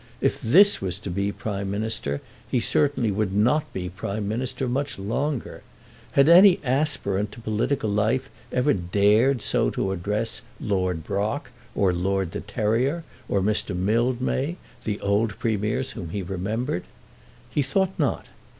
[0.19, 4.97] If this was to be Prime Minister he certainly would not be Prime Minister much
[4.97, 5.61] longer!
[6.13, 12.31] Had any aspirant to political life ever dared so to address Lord Brock, or Lord
[12.31, 13.75] De Terrier, or Mr.
[13.75, 16.85] Mildmay, the old Premiers whom he remembered?
[17.51, 18.25] He thought not.